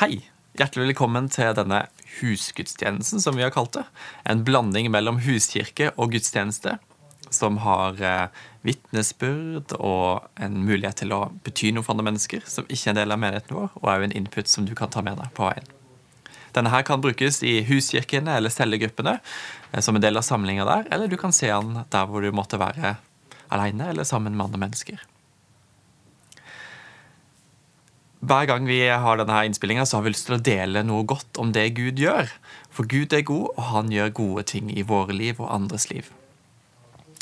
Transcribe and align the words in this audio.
Hei. 0.00 0.22
Hjertelig 0.56 0.86
velkommen 0.94 1.26
til 1.28 1.50
denne 1.52 1.82
husgudstjenesten, 2.22 3.20
som 3.20 3.36
vi 3.36 3.42
har 3.44 3.50
kalt 3.52 3.74
det. 3.74 3.82
En 4.24 4.40
blanding 4.46 4.86
mellom 4.88 5.18
huskirke 5.26 5.90
og 6.00 6.14
gudstjeneste, 6.14 6.78
som 7.28 7.58
har 7.60 8.00
eh, 8.00 8.38
vitnesbyrd 8.64 9.74
og 9.76 10.24
en 10.40 10.56
mulighet 10.64 11.02
til 11.02 11.12
å 11.12 11.18
bety 11.44 11.74
noe 11.76 11.84
for 11.84 11.92
andre 11.92 12.06
mennesker 12.08 12.48
som 12.48 12.64
ikke 12.72 12.86
er 12.86 12.94
en 12.94 13.00
del 13.02 13.12
av 13.12 13.20
menigheten 13.26 13.58
vår, 13.58 13.68
og 13.76 13.92
òg 13.92 14.06
en 14.06 14.16
input 14.22 14.48
som 14.48 14.64
du 14.64 14.72
kan 14.78 14.88
ta 14.88 15.04
med 15.04 15.20
deg 15.20 15.36
på 15.36 15.44
veien. 15.50 15.68
Denne 16.56 16.72
her 16.72 16.88
kan 16.88 17.04
brukes 17.04 17.42
i 17.44 17.58
huskirkene 17.68 18.40
eller 18.40 18.56
cellegruppene 18.56 19.18
eh, 19.20 19.84
som 19.84 20.00
en 20.00 20.08
del 20.08 20.16
av 20.16 20.24
samlinga 20.24 20.64
der, 20.64 20.88
eller 20.96 21.12
du 21.12 21.20
kan 21.20 21.36
se 21.36 21.52
den 21.52 21.76
der 21.92 22.08
hvor 22.08 22.24
du 22.24 22.32
måtte 22.32 22.62
være 22.64 22.96
alene 23.52 23.92
eller 23.92 24.08
sammen 24.08 24.32
med 24.32 24.48
andre 24.48 24.64
mennesker. 24.64 25.08
Hver 28.20 28.44
gang 28.50 28.66
vi 28.68 28.82
har 28.84 29.16
denne 29.16 29.38
innspillinga, 29.48 29.86
har 29.88 30.02
vi 30.04 30.12
lyst 30.12 30.26
til 30.28 30.36
å 30.36 30.44
dele 30.44 30.82
noe 30.84 31.06
godt 31.08 31.38
om 31.40 31.54
det 31.56 31.70
Gud 31.78 32.00
gjør. 32.02 32.28
For 32.68 32.84
Gud 32.84 33.14
er 33.16 33.24
god, 33.24 33.46
og 33.56 33.68
han 33.70 33.92
gjør 33.94 34.16
gode 34.18 34.44
ting 34.50 34.68
i 34.68 34.84
våre 34.84 35.16
liv 35.16 35.40
og 35.40 35.48
andres 35.54 35.88
liv. 35.88 36.10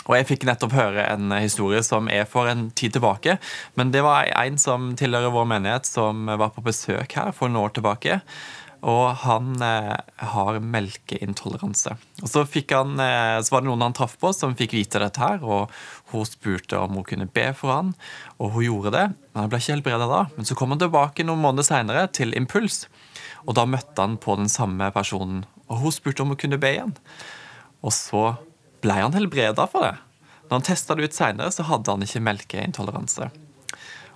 Og 0.09 0.17
Jeg 0.17 0.27
fikk 0.27 0.47
nettopp 0.49 0.73
høre 0.75 1.05
en 1.05 1.31
historie 1.37 1.85
som 1.87 2.09
er 2.11 2.25
for 2.27 2.51
en 2.51 2.71
tid 2.73 2.97
tilbake. 2.97 3.37
Men 3.79 3.93
det 3.95 4.03
var 4.03 4.27
en 4.41 4.59
som 4.59 4.95
tilhører 4.99 5.31
vår 5.31 5.47
menighet, 5.53 5.87
som 5.87 6.27
var 6.27 6.51
på 6.57 6.65
besøk 6.67 7.15
her 7.15 7.31
for 7.37 7.53
noen 7.53 7.69
år 7.69 7.77
tilbake. 7.79 8.19
Og 8.87 9.17
han 9.25 9.57
eh, 9.65 9.97
har 10.31 10.59
melkeintoleranse. 10.63 11.97
Og 12.23 12.31
så, 12.31 12.45
han, 12.47 12.93
eh, 13.03 13.39
så, 13.43 13.53
var 13.53 13.63
det 13.63 13.69
noen 13.71 13.83
han 13.83 13.97
traff 13.97 14.15
på, 14.21 14.31
som 14.37 14.55
fikk 14.59 14.77
vite 14.77 15.01
dette 15.03 15.23
her. 15.23 15.43
Og 15.43 15.73
hun 16.13 16.29
spurte 16.29 16.79
om 16.79 16.95
hun 17.01 17.07
kunne 17.07 17.27
be 17.27 17.49
for 17.59 17.75
han, 17.75 17.95
og 18.39 18.55
hun 18.55 18.69
gjorde 18.69 18.95
det. 18.95 19.07
Men 19.33 19.43
han 19.43 19.51
ble 19.51 19.63
ikke 19.63 19.75
helbreda 19.75 20.11
da. 20.11 20.23
Men 20.37 20.47
så 20.47 20.59
kom 20.59 20.75
han 20.75 20.83
tilbake 20.83 21.27
noen 21.27 21.43
måneder 21.43 21.67
seinere 21.67 22.07
til 22.15 22.37
Impuls. 22.39 22.85
Og 23.47 23.57
da 23.59 23.67
møtte 23.67 23.99
han 23.99 24.19
på 24.23 24.39
den 24.39 24.51
samme 24.53 24.93
personen. 24.95 25.43
Og 25.67 25.83
hun 25.83 25.95
spurte 25.95 26.23
om 26.23 26.35
hun 26.35 26.41
kunne 26.41 26.61
be 26.63 26.77
igjen. 26.77 26.95
Og 27.83 27.95
så 27.95 28.31
ble 28.85 29.01
han 29.01 29.17
helbreda 29.17 29.67
for 29.71 29.89
det. 29.89 29.97
Når 30.49 30.61
han 30.61 30.71
testa 30.71 30.95
det 30.97 31.11
ut 31.11 31.19
seinere, 31.19 31.53
så 31.53 31.67
hadde 31.67 31.93
han 31.93 32.07
ikke 32.07 32.25
melkeintoleranse. 32.25 33.29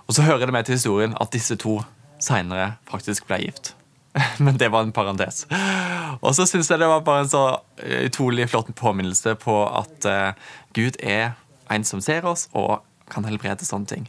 Og 0.07 0.15
så 0.15 0.25
hører 0.25 0.47
det 0.47 0.55
med 0.55 0.65
til 0.67 0.79
historien 0.79 1.13
at 1.21 1.35
disse 1.35 1.59
to 1.59 1.81
seinere 2.23 2.77
faktisk 2.89 3.27
ble 3.27 3.43
gift. 3.43 3.75
Men 4.45 4.57
det 4.57 4.69
var 4.69 4.85
en 4.85 4.93
parentes. 4.93 5.45
Og 6.21 6.35
så 6.37 6.45
syns 6.49 6.69
jeg 6.69 6.81
det 6.81 6.89
var 6.89 7.05
bare 7.05 7.25
en 7.25 7.31
så 7.31 7.43
utrolig 8.05 8.47
flott 8.51 8.69
påminnelse 8.77 9.35
på 9.41 9.55
at 9.65 10.07
uh, 10.09 10.51
Gud 10.77 10.99
er 11.01 11.33
en 11.73 11.85
som 11.87 12.01
ser 12.03 12.25
oss 12.29 12.47
og 12.53 12.83
kan 13.11 13.25
helbrede 13.27 13.65
sånne 13.65 13.89
ting. 13.89 14.05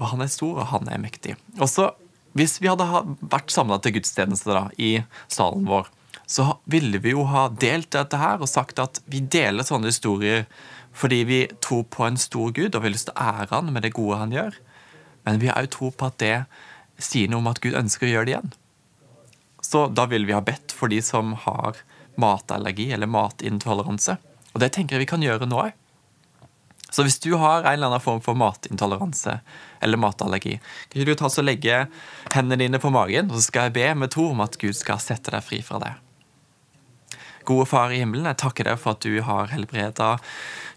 Og 0.00 0.12
han 0.12 0.24
er 0.24 0.32
stor, 0.32 0.60
og 0.62 0.70
han 0.72 0.88
er 0.92 1.00
mektig. 1.02 1.36
Og 1.60 1.68
så, 1.68 1.92
Hvis 2.32 2.60
vi 2.62 2.68
hadde 2.70 2.86
vært 3.26 3.50
samla 3.50 3.80
til 3.82 3.96
gudstjeneste 3.96 4.52
da, 4.54 4.68
i 4.78 5.00
salen 5.26 5.64
vår, 5.66 5.88
så 6.30 6.44
ville 6.70 7.00
vi 7.02 7.10
jo 7.10 7.24
ha 7.26 7.48
delt 7.50 7.90
dette 7.90 8.20
her 8.20 8.38
og 8.38 8.46
sagt 8.46 8.78
at 8.78 9.00
vi 9.10 9.18
deler 9.18 9.66
sånne 9.66 9.90
historier 9.90 10.44
fordi 10.94 11.24
vi 11.26 11.40
tror 11.62 11.82
på 11.90 12.06
en 12.06 12.18
stor 12.18 12.52
Gud 12.54 12.74
og 12.74 12.82
vi 12.82 12.86
har 12.86 12.94
lyst 12.94 13.08
til 13.08 13.16
å 13.16 13.26
ære 13.32 13.50
han 13.50 13.72
med 13.74 13.82
det 13.82 13.92
gode 13.98 14.20
han 14.20 14.34
gjør. 14.34 14.54
Men 15.26 15.42
vi 15.42 15.50
har 15.50 15.58
òg 15.58 15.70
tro 15.74 15.90
på 15.90 16.06
at 16.06 16.18
det 16.22 16.36
sier 17.02 17.30
noe 17.30 17.42
om 17.42 17.50
at 17.50 17.58
Gud 17.62 17.74
ønsker 17.78 18.06
å 18.06 18.12
gjøre 18.12 18.28
det 18.28 18.34
igjen. 18.36 18.54
Så 19.70 19.86
da 19.94 20.08
vil 20.10 20.26
vi 20.26 20.34
ha 20.34 20.42
bedt 20.42 20.74
for 20.74 20.90
de 20.90 20.98
som 21.04 21.36
har 21.44 21.78
matallergi 22.18 22.88
eller 22.92 23.06
matintoleranse. 23.06 24.16
Og 24.50 24.62
det 24.62 24.72
tenker 24.74 24.96
jeg 24.96 25.04
vi 25.04 25.12
kan 25.12 25.22
gjøre 25.22 25.46
nå 25.46 25.60
òg. 25.62 25.76
Så 26.90 27.04
hvis 27.06 27.20
du 27.22 27.36
har 27.38 27.62
en 27.62 27.68
eller 27.70 27.86
annen 27.86 28.02
form 28.02 28.18
for 28.24 28.34
matintoleranse 28.34 29.36
eller 29.78 30.00
matallergi, 30.02 30.56
kan 30.90 31.06
du 31.06 31.14
ta 31.14 31.30
og 31.30 31.46
legge 31.46 31.84
hendene 32.34 32.58
dine 32.64 32.82
på 32.82 32.90
magen, 32.90 33.30
og 33.30 33.38
så 33.38 33.46
skal 33.46 33.68
jeg 33.68 33.76
be 33.78 33.86
med 33.94 34.10
tro 34.10 34.26
om 34.32 34.42
at 34.42 34.58
Gud 34.58 34.74
skal 34.74 34.98
sette 34.98 35.30
deg 35.30 35.46
fri 35.46 35.62
fra 35.62 35.78
det. 35.84 35.94
Gode 37.46 37.70
Far 37.70 37.94
i 37.94 38.02
himmelen, 38.02 38.26
jeg 38.26 38.42
takker 38.42 38.66
deg 38.72 38.82
for 38.82 38.98
at 38.98 39.06
du 39.06 39.22
har 39.22 39.54
helbreda 39.54 40.16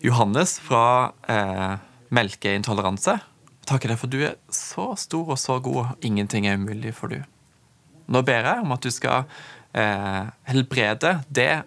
Johannes 0.05 0.59
fra 0.61 0.85
eh, 1.25 1.81
melkeintoleranse. 2.13 3.17
Jeg 3.17 3.69
takker 3.73 3.89
deg 3.89 3.99
for 3.99 4.11
at 4.11 4.13
du 4.13 4.25
er 4.29 4.37
så 4.53 4.91
stor 5.01 5.33
og 5.33 5.41
så 5.41 5.57
god, 5.65 5.97
ingenting 6.05 6.45
er 6.45 6.61
umulig 6.61 6.93
for 6.93 7.09
du. 7.09 7.23
Nå 8.11 8.23
ber 8.25 8.49
jeg 8.49 8.63
om 8.63 8.73
at 8.75 8.83
du 8.83 8.91
skal 8.91 9.23
eh, 9.77 10.23
helbrede 10.49 11.15
det 11.29 11.63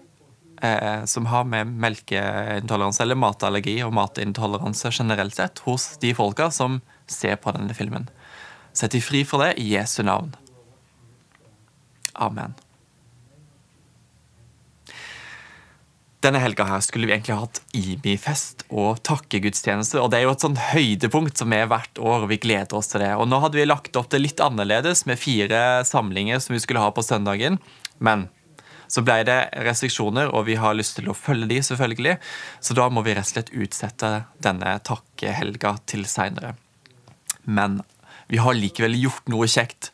eh, 0.62 1.04
som 1.08 1.28
har 1.32 1.46
med 1.48 1.72
melkeintoleranse 1.84 3.04
eller 3.04 3.18
matallergi 3.20 3.78
og 3.86 3.94
matintoleranse 3.96 4.92
generelt 4.92 5.36
sett 5.36 5.64
hos 5.66 5.94
de 6.02 6.12
folka 6.16 6.50
som 6.50 6.80
ser 7.06 7.38
på 7.40 7.54
denne 7.56 7.76
filmen. 7.76 8.08
Sett 8.76 8.92
de 8.92 9.00
fri 9.00 9.24
for 9.24 9.44
det 9.44 9.56
i 9.62 9.70
Jesu 9.72 10.02
navn. 10.04 10.34
Amen. 12.12 12.56
Denne 16.26 16.40
helga 16.42 16.64
her 16.66 16.80
skulle 16.82 17.06
vi 17.06 17.14
egentlig 17.14 17.36
ha 17.36 17.44
hatt 17.44 17.60
IMI-fest 17.76 18.64
og 18.74 18.98
takkegudstjeneste. 19.06 20.00
og 20.02 20.10
Det 20.10 20.18
er 20.18 20.24
jo 20.24 20.32
et 20.34 20.42
sånn 20.42 20.56
høydepunkt 20.58 21.38
som 21.38 21.52
er 21.54 21.68
hvert 21.70 22.00
år, 22.02 22.24
og 22.24 22.30
vi 22.32 22.40
gleder 22.42 22.74
oss 22.74 22.90
til 22.90 23.04
det. 23.04 23.12
Og 23.14 23.28
Nå 23.30 23.38
hadde 23.44 23.60
vi 23.60 23.66
lagt 23.68 23.94
opp 24.00 24.08
det 24.10 24.24
litt 24.24 24.42
annerledes 24.42 25.04
med 25.06 25.20
fire 25.22 25.84
samlinger 25.86 26.42
som 26.42 26.56
vi 26.56 26.62
skulle 26.64 26.82
ha 26.82 26.90
på 26.90 27.04
søndagen. 27.06 27.60
Men 28.02 28.26
så 28.90 29.04
ble 29.06 29.20
det 29.28 29.38
restriksjoner, 29.68 30.32
og 30.34 30.48
vi 30.50 30.58
har 30.58 30.74
lyst 30.74 30.98
til 30.98 31.10
å 31.10 31.14
følge 31.14 31.46
de 31.52 31.62
selvfølgelig. 31.68 32.18
Så 32.58 32.74
da 32.74 32.88
må 32.90 33.06
vi 33.06 33.14
rett 33.14 33.28
og 33.28 33.34
slett 33.36 33.54
utsette 33.54 34.12
denne 34.42 34.78
takkehelga 34.86 35.76
til 35.86 36.06
seinere. 36.10 36.56
Men 37.46 37.84
vi 38.26 38.42
har 38.42 38.58
likevel 38.58 38.98
gjort 38.98 39.30
noe 39.30 39.46
kjekt 39.46 39.92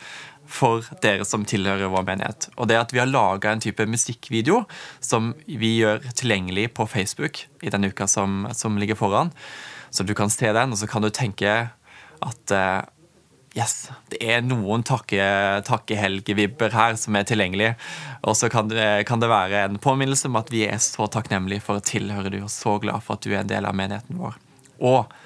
for 0.53 0.87
dere 1.05 1.27
som 1.29 1.47
tilhører 1.49 1.91
vår 1.93 2.07
menighet. 2.07 2.49
Og 2.57 2.69
det 2.71 2.79
at 2.81 2.93
vi 2.95 3.01
har 3.01 3.11
laga 3.11 3.53
en 3.53 3.63
type 3.63 3.87
musikkvideo 3.89 4.63
som 5.01 5.33
vi 5.47 5.79
gjør 5.81 6.05
tilgjengelig 6.13 6.69
på 6.77 6.87
Facebook 6.91 7.45
i 7.63 7.73
den 7.73 7.89
uka 7.89 8.09
som, 8.11 8.45
som, 8.57 8.79
ligger 8.79 8.99
foran. 8.99 9.33
Så 9.91 10.05
du 10.05 10.15
kan 10.17 10.33
se 10.33 10.53
den, 10.53 10.73
og 10.73 10.81
så 10.81 10.89
kan 10.89 11.05
du 11.05 11.11
tenke 11.13 11.55
at 12.23 12.55
uh, 12.55 12.85
yes, 13.57 13.91
det 14.13 14.21
er 14.25 14.45
noen 14.45 14.85
takke, 14.87 15.25
takkehelgevibber 15.69 16.73
her 16.77 16.97
som 17.01 17.17
er 17.19 17.27
tilgjengelig. 17.29 17.73
Og 18.23 18.37
så 18.39 18.53
kan, 18.53 18.71
kan, 19.09 19.23
det 19.23 19.33
være 19.33 19.67
en 19.67 19.81
påminnelse 19.83 20.31
om 20.31 20.41
at 20.41 20.53
vi 20.53 20.67
er 20.69 20.81
så 20.85 21.09
takknemlige 21.13 21.65
for 21.65 21.81
å 21.81 21.85
tilhøre 21.85 22.33
du, 22.33 22.41
og 22.45 22.53
så 22.53 22.79
glad 22.83 23.05
for 23.05 23.17
at 23.17 23.27
du 23.27 23.33
er 23.33 23.43
en 23.43 23.53
del 23.53 23.69
av 23.69 23.77
menigheten 23.77 24.21
vår. 24.21 24.39
Og 24.83 25.22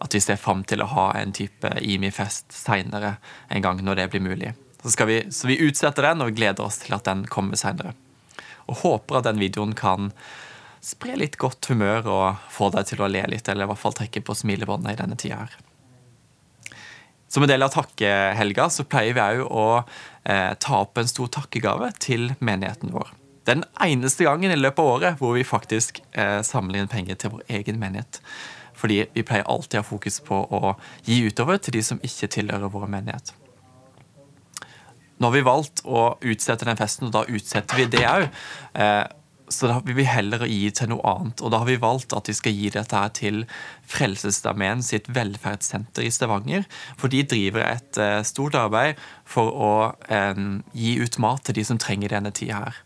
at 0.00 0.14
vi 0.14 0.20
ser 0.22 0.38
fram 0.40 0.64
til 0.68 0.82
å 0.82 0.90
ha 0.92 1.10
en 1.18 1.32
type 1.34 1.70
IMI-fest 1.82 2.54
seinere 2.54 3.16
en 3.48 3.64
gang 3.64 3.82
når 3.84 4.02
det 4.02 4.08
blir 4.12 4.24
mulig. 4.24 4.52
Så, 4.84 5.04
vi, 5.04 5.22
så, 5.32 5.48
vi, 5.50 5.58
utsetter 5.66 6.06
den 6.06 6.22
og 6.22 6.36
gleder 6.36 6.64
oss 6.64 6.80
til 6.84 6.94
at 6.94 7.06
den 7.08 7.24
kommer 7.30 7.58
seinere. 7.58 7.94
Og 8.70 8.84
håper 8.84 9.18
at 9.18 9.26
den 9.26 9.40
videoen 9.42 9.74
kan 9.78 10.12
spre 10.84 11.16
litt 11.18 11.36
godt 11.40 11.66
humør 11.72 12.06
og 12.06 12.44
få 12.54 12.70
deg 12.74 12.86
til 12.92 13.02
å 13.02 13.08
le 13.10 13.24
litt, 13.30 13.48
eller 13.48 13.66
i 13.66 13.72
hvert 13.72 13.82
fall 13.82 13.96
trekke 13.98 14.22
på 14.22 14.36
smilebåndet 14.38 14.94
i 14.94 15.00
denne 15.00 15.18
tida 15.18 15.42
her. 15.42 15.56
Som 17.28 17.44
en 17.44 17.50
del 17.50 17.64
av 17.66 17.74
takkehelga 17.74 18.68
så 18.72 18.86
pleier 18.88 19.16
vi 19.16 19.20
òg 19.20 19.50
å 19.52 19.66
eh, 20.24 20.54
ta 20.62 20.78
opp 20.80 20.96
en 21.00 21.10
stor 21.10 21.28
takkegave 21.34 21.90
til 22.00 22.30
menigheten 22.38 22.94
vår. 22.94 23.10
Den 23.48 23.64
eneste 23.80 24.24
gangen 24.24 24.52
i 24.52 24.56
løpet 24.56 24.80
av 24.80 24.92
året 24.94 25.20
hvor 25.20 25.34
vi 25.36 25.44
faktisk 25.44 26.00
eh, 26.12 26.40
samler 26.44 26.82
inn 26.82 26.90
penger 26.92 27.20
til 27.20 27.34
vår 27.34 27.44
egen 27.58 27.80
menighet. 27.80 28.22
Fordi 28.78 29.02
vi 29.14 29.26
pleier 29.26 29.46
alltid 29.50 29.80
å 29.80 29.82
ha 29.82 29.88
fokus 29.88 30.20
på 30.24 30.38
å 30.38 30.74
gi 31.06 31.20
utover 31.26 31.60
til 31.62 31.78
de 31.78 31.84
som 31.84 32.00
ikke 32.06 32.30
tilhører 32.38 32.72
vår 32.72 32.88
menighet. 32.94 33.34
Nå 35.18 35.26
har 35.26 35.34
vi 35.34 35.46
valgt 35.46 35.82
å 35.82 36.12
utsette 36.22 36.66
den 36.68 36.78
festen, 36.78 37.08
og 37.08 37.16
da 37.16 37.24
utsetter 37.26 37.80
vi 37.80 37.88
det 37.90 38.04
òg. 38.06 38.28
Eh, 38.78 39.06
så 39.48 39.70
da 39.70 39.78
vil 39.80 39.96
vi 39.96 40.04
heller 40.04 40.44
gi 40.46 40.68
til 40.76 40.90
noe 40.92 41.02
annet. 41.08 41.40
Og 41.42 41.52
da 41.52 41.62
har 41.62 41.68
vi 41.68 41.78
valgt 41.80 42.12
at 42.16 42.28
vi 42.28 42.36
skal 42.36 42.54
gi 42.54 42.70
dette 42.74 42.94
her 42.94 43.12
til 43.16 43.42
Frelsesarmeen 43.88 44.84
sitt 44.84 45.08
velferdssenter 45.10 46.04
i 46.04 46.12
Stavanger. 46.12 46.66
For 47.00 47.10
de 47.12 47.24
driver 47.26 47.64
et 47.64 48.00
eh, 48.00 48.20
stort 48.28 48.58
arbeid 48.60 49.00
for 49.28 49.50
å 49.50 49.72
eh, 50.12 50.42
gi 50.76 50.98
ut 51.00 51.20
mat 51.24 51.46
til 51.48 51.58
de 51.58 51.66
som 51.66 51.80
trenger 51.80 52.14
denne 52.14 52.34
tida 52.36 52.62
her. 52.66 52.82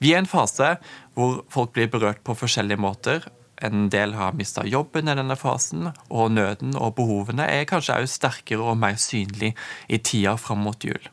Vi 0.00 0.12
er 0.12 0.20
i 0.20 0.22
en 0.22 0.30
fase 0.30 0.76
hvor 1.14 1.42
folk 1.52 1.74
blir 1.76 1.90
berørt 1.90 2.22
på 2.26 2.36
forskjellige 2.38 2.80
måter. 2.80 3.26
En 3.62 3.88
del 3.90 4.16
har 4.18 4.34
mista 4.34 4.64
jobben 4.66 5.08
i 5.08 5.14
denne 5.14 5.36
fasen, 5.38 5.92
og 6.10 6.32
nøden 6.34 6.74
og 6.74 6.96
behovene 6.98 7.46
er 7.46 7.68
kanskje 7.70 8.00
også 8.02 8.18
sterkere 8.18 8.64
og 8.72 8.80
mer 8.80 8.98
synlig 8.98 9.54
i 9.88 9.98
tida 9.98 10.34
fram 10.40 10.64
mot 10.66 10.84
jul. 10.84 11.10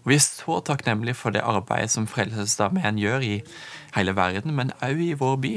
Og 0.00 0.08
Vi 0.08 0.14
er 0.14 0.24
så 0.24 0.60
takknemlige 0.64 1.18
for 1.18 1.30
det 1.30 1.42
arbeidet 1.44 1.90
som 1.90 2.06
Frelsesarmeen 2.06 2.98
gjør 2.98 3.20
i 3.26 3.42
hele 3.96 4.16
verden, 4.16 4.54
men 4.54 4.72
også 4.80 5.04
i 5.10 5.12
vår 5.12 5.36
by. 5.36 5.54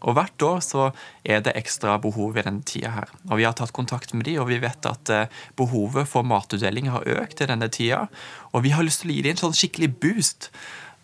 Og 0.00 0.14
Hvert 0.16 0.42
år 0.42 0.60
så 0.64 0.90
er 1.24 1.40
det 1.44 1.56
ekstra 1.56 1.98
behov 2.00 2.36
i 2.36 2.42
denne 2.42 2.64
tida 2.64 2.90
her. 2.90 3.08
Og 3.30 3.36
Vi 3.36 3.44
har 3.44 3.52
tatt 3.52 3.72
kontakt 3.72 4.14
med 4.14 4.24
de, 4.24 4.38
og 4.40 4.48
vi 4.48 4.60
vet 4.60 4.86
at 4.86 5.10
eh, 5.10 5.26
behovet 5.56 6.08
for 6.08 6.22
matutdeling 6.22 6.90
har 6.90 7.04
økt 7.04 7.40
i 7.40 7.46
denne 7.50 7.68
tida. 7.68 8.06
Og 8.52 8.64
vi 8.64 8.70
har 8.70 8.82
lyst 8.82 9.02
til 9.02 9.12
å 9.12 9.14
gi 9.14 9.22
dem 9.22 9.36
en 9.36 9.42
sånn 9.44 9.56
skikkelig 9.56 9.92
boost 10.00 10.50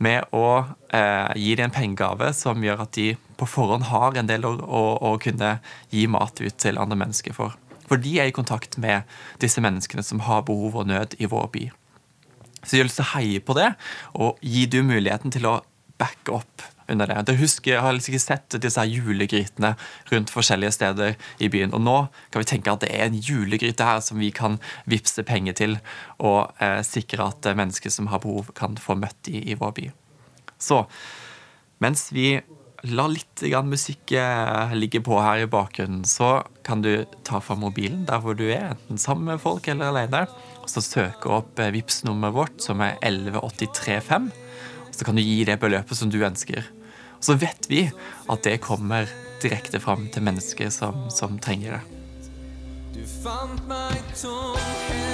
med 0.03 0.27
å 0.37 0.49
eh, 0.93 1.33
gi 1.41 1.55
dem 1.57 1.71
en 1.71 1.75
pengegave 1.75 2.33
som 2.37 2.63
gjør 2.65 2.85
at 2.85 2.93
de 2.97 3.15
på 3.41 3.49
forhånd 3.49 3.89
har 3.91 4.17
en 4.17 4.29
del 4.29 4.45
å, 4.49 4.53
å, 4.61 4.83
å, 5.09 5.15
kunne 5.23 5.57
gi 5.93 6.07
mat 6.11 6.41
ut 6.43 6.59
til 6.61 6.81
andre 6.81 6.99
mennesker 7.01 7.37
for. 7.37 7.57
For 7.87 8.01
de 8.03 8.17
er 8.21 8.31
i 8.31 8.35
kontakt 8.35 8.77
med 8.83 9.07
disse 9.43 9.63
menneskene 9.63 10.05
som 10.05 10.25
har 10.27 10.45
behov 10.49 10.77
og 10.83 10.89
nød 10.91 11.17
i 11.23 11.29
vår 11.31 11.51
by. 11.55 11.67
Så 12.63 12.77
jeg 12.77 12.83
har 12.83 12.89
lyst 12.89 12.99
til 13.01 13.07
å 13.07 13.13
heie 13.15 13.43
på 13.45 13.57
det 13.57 13.71
og 14.19 14.41
gi 14.43 14.67
du 14.71 14.81
muligheten 14.85 15.33
til 15.33 15.47
å 15.49 15.61
backe 16.01 16.35
opp 16.41 16.65
under 16.89 17.11
det. 17.11 17.19
det 17.27 17.37
husker, 17.41 17.73
jeg 17.75 17.85
har 17.85 17.95
liksom 17.97 18.15
ikke 18.15 18.25
sett 18.25 18.59
disse 18.63 18.85
julegrytene 18.87 19.75
rundt 20.13 20.33
forskjellige 20.33 20.77
steder 20.79 21.17
i 21.43 21.51
byen. 21.53 21.75
Og 21.77 21.83
nå 21.83 21.97
kan 22.31 22.43
vi 22.43 22.51
tenke 22.53 22.73
at 22.73 22.85
det 22.85 22.93
er 22.95 23.09
en 23.09 23.21
julegryte 23.21 23.87
her 23.87 24.03
som 24.05 24.21
vi 24.23 24.31
kan 24.35 24.61
vippse 24.87 25.25
penger 25.27 25.57
til, 25.59 25.79
og 26.19 26.53
eh, 26.63 26.83
sikre 26.87 27.31
at 27.31 27.51
mennesker 27.57 27.93
som 27.93 28.11
har 28.13 28.23
behov, 28.25 28.53
kan 28.57 28.77
få 28.81 28.99
møtt 28.99 29.31
i, 29.33 29.43
i 29.51 29.59
vår 29.59 29.75
by. 29.77 29.89
Så 30.63 30.85
mens 31.83 32.09
vi 32.15 32.39
lar 32.87 33.11
litt 33.11 33.43
musikk 33.67 34.13
eh, 34.17 34.75
ligge 34.77 35.01
på 35.05 35.19
her 35.21 35.43
i 35.43 35.51
bakgrunnen, 35.51 36.05
så 36.05 36.45
kan 36.67 36.83
du 36.83 37.05
ta 37.27 37.41
fram 37.41 37.65
mobilen 37.65 38.05
der 38.09 38.23
hvor 38.23 38.37
du 38.37 38.47
er, 38.47 38.75
enten 38.75 39.01
sammen 39.01 39.33
med 39.33 39.43
folk 39.43 39.69
eller 39.69 39.91
alene, 39.91 40.27
og 40.63 40.71
så 40.71 40.83
søke 40.85 41.31
opp 41.31 41.59
Vipps-nummeret 41.59 42.37
vårt, 42.37 42.61
som 42.63 42.83
er 42.85 42.99
11835. 43.03 44.31
Så 44.97 45.05
kan 45.05 45.19
du 45.19 45.23
gi 45.23 45.45
det 45.45 45.59
beløpet 45.61 45.99
som 45.99 46.11
du 46.13 46.19
ønsker. 46.25 46.65
Og 47.19 47.25
så 47.29 47.37
vet 47.41 47.69
vi 47.69 47.85
at 48.33 48.45
det 48.45 48.61
kommer 48.65 49.09
direkte 49.43 49.81
fram 49.81 50.09
til 50.13 50.25
mennesker 50.25 50.73
som, 50.73 51.07
som 51.13 51.37
trenger 51.43 51.77
det. 51.77 51.83
Du 52.97 53.03
fant 53.21 53.61
meg 53.69 54.01
tomhendt, 54.17 55.06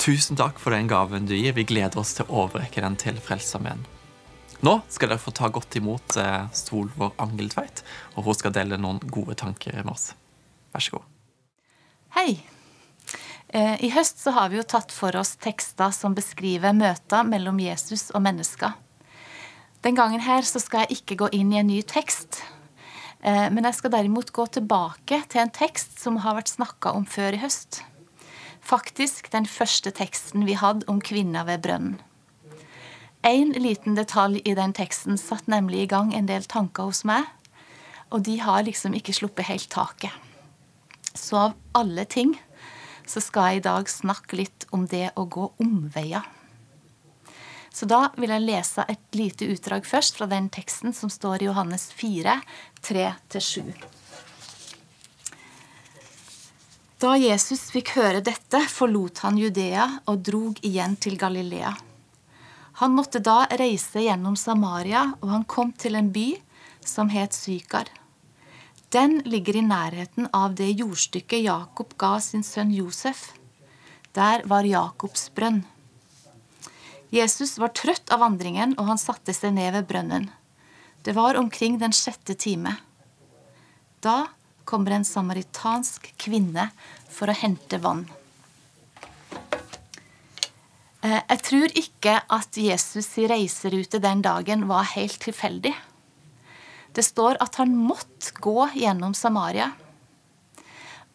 Tusen 0.00 0.36
takk 0.38 0.56
for 0.58 0.72
den 0.72 0.88
gaven 0.88 1.26
du 1.28 1.34
gir. 1.36 1.52
Vi 1.52 1.66
gleder 1.68 2.00
oss 2.00 2.14
til 2.16 2.28
å 2.28 2.46
overrekke 2.46 2.80
den 2.80 2.96
til 3.00 3.18
Frelsesarmeen. 3.20 3.82
Nå 4.64 4.78
skal 4.92 5.10
dere 5.12 5.20
få 5.20 5.32
ta 5.36 5.48
godt 5.52 5.76
imot 5.76 6.16
eh, 6.20 6.46
Solvår 6.56 7.12
Angeltveit, 7.20 7.82
og 8.16 8.26
hun 8.28 8.36
skal 8.36 8.54
dele 8.56 8.78
noen 8.80 9.00
gode 9.12 9.36
tanker 9.40 9.76
med 9.82 9.92
oss. 9.92 10.10
Vær 10.72 10.84
så 10.84 10.96
god. 10.96 11.06
Hei! 12.16 12.40
Eh, 13.52 13.76
I 13.84 13.90
høst 13.92 14.20
så 14.24 14.32
har 14.36 14.48
vi 14.52 14.60
jo 14.60 14.64
tatt 14.68 14.92
for 14.92 15.16
oss 15.20 15.34
tekster 15.40 15.92
som 15.96 16.16
beskriver 16.16 16.76
møter 16.76 17.24
mellom 17.28 17.60
Jesus 17.60 18.08
og 18.14 18.24
mennesker. 18.24 18.76
Den 19.84 19.96
gangen 19.96 20.20
her 20.24 20.44
så 20.44 20.60
skal 20.60 20.84
jeg 20.84 21.00
ikke 21.00 21.20
gå 21.24 21.30
inn 21.36 21.52
i 21.52 21.60
en 21.60 21.70
ny 21.72 21.80
tekst. 21.82 22.42
eh, 23.20 23.48
Men 23.52 23.64
jeg 23.64 23.80
skal 23.80 23.96
derimot 23.96 24.32
gå 24.32 24.46
tilbake 24.46 25.22
til 25.28 25.44
en 25.44 25.52
tekst 25.52 26.00
som 26.00 26.20
har 26.24 26.36
vært 26.36 26.52
snakka 26.52 26.92
om 26.96 27.04
før 27.08 27.36
i 27.36 27.44
høst. 27.44 27.82
Faktisk 28.70 29.32
den 29.32 29.48
første 29.50 29.90
teksten 29.90 30.44
vi 30.46 30.54
hadde 30.54 30.86
om 30.90 31.00
kvinner 31.02 31.42
ved 31.48 31.64
brønnen. 31.64 31.98
En 33.26 33.50
liten 33.58 33.96
detalj 33.98 34.38
i 34.46 34.54
den 34.54 34.72
teksten 34.72 35.18
satt 35.20 35.50
nemlig 35.50 35.82
i 35.82 35.88
gang 35.90 36.14
en 36.14 36.28
del 36.28 36.46
tanker 36.48 36.86
hos 36.88 37.02
meg, 37.04 37.26
og 38.14 38.22
de 38.28 38.38
har 38.40 38.62
liksom 38.64 38.94
ikke 38.96 39.16
sluppet 39.16 39.50
helt 39.50 39.68
taket. 39.74 40.14
Så 41.18 41.36
av 41.50 41.56
alle 41.76 42.06
ting 42.06 42.36
så 43.10 43.20
skal 43.20 43.50
jeg 43.50 43.60
i 43.60 43.66
dag 43.66 43.90
snakke 43.90 44.38
litt 44.38 44.68
om 44.70 44.86
det 44.86 45.10
å 45.18 45.26
gå 45.26 45.50
omveier. 45.60 46.22
Så 47.74 47.90
da 47.90 48.08
vil 48.16 48.30
jeg 48.30 48.46
lese 48.46 48.86
et 48.86 49.18
lite 49.18 49.50
utdrag 49.50 49.86
først 49.86 50.18
fra 50.18 50.30
den 50.30 50.46
teksten 50.50 50.94
som 50.94 51.10
står 51.10 51.42
i 51.42 51.50
Johannes 51.50 51.90
4, 51.98 52.38
3-7. 52.86 53.99
Da 57.00 57.14
Jesus 57.16 57.70
fikk 57.72 57.94
høre 57.96 58.18
dette, 58.20 58.58
forlot 58.68 59.22
han 59.24 59.38
Judea 59.40 59.86
og 60.10 60.18
drog 60.20 60.58
igjen 60.60 60.98
til 61.00 61.14
Galilea. 61.16 61.70
Han 62.80 62.92
måtte 62.92 63.22
da 63.24 63.46
reise 63.56 64.02
gjennom 64.04 64.34
Samaria, 64.36 65.06
og 65.22 65.30
han 65.32 65.46
kom 65.48 65.70
til 65.72 65.96
en 65.96 66.10
by 66.12 66.34
som 66.84 67.08
het 67.08 67.32
Sykar. 67.32 67.88
Den 68.92 69.22
ligger 69.24 69.56
i 69.56 69.62
nærheten 69.64 70.28
av 70.36 70.58
det 70.58 70.74
jordstykket 70.74 71.46
Jakob 71.46 71.94
ga 71.96 72.18
sin 72.20 72.44
sønn 72.44 72.74
Josef. 72.74 73.30
Der 74.12 74.44
var 74.50 74.68
Jakobs 74.68 75.30
brønn. 75.32 75.62
Jesus 77.08 77.56
var 77.62 77.72
trøtt 77.72 78.12
av 78.12 78.20
vandringen, 78.26 78.74
og 78.76 78.90
han 78.90 79.00
satte 79.00 79.32
seg 79.32 79.54
ned 79.56 79.72
ved 79.78 79.88
brønnen. 79.88 80.28
Det 81.00 81.16
var 81.16 81.40
omkring 81.40 81.80
den 81.80 81.96
sjette 81.96 82.36
time. 82.36 82.74
Da 84.04 84.26
kommer 84.70 84.94
en 84.94 85.06
samaritansk 85.06 86.12
kvinne 86.20 86.70
for 87.10 87.30
å 87.30 87.36
hente 87.36 87.80
vann. 87.82 88.06
Eh, 91.02 91.20
Jeg 91.28 91.42
tror 91.48 91.76
ikke 91.82 92.16
at 92.28 92.56
Jesus' 92.56 93.18
i 93.18 93.28
reiserute 93.30 94.00
den 94.00 94.22
dagen 94.22 94.68
var 94.68 94.84
helt 94.94 95.18
tilfeldig. 95.20 95.74
Det 96.92 97.04
står 97.06 97.38
at 97.40 97.56
han 97.60 97.76
måtte 97.76 98.34
gå 98.40 98.70
gjennom 98.74 99.14
Samaria. 99.14 99.72